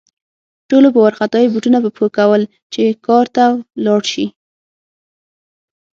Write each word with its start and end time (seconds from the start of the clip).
ټولو 0.69 0.87
په 0.93 0.99
وارخطايي 1.03 1.47
بوټونه 1.53 1.77
په 1.81 1.89
پښو 1.95 2.07
کول 2.17 2.41
چې 2.73 2.83
کار 3.05 3.25
ته 3.35 3.45
لاړ 3.85 4.01
شي 4.11 4.25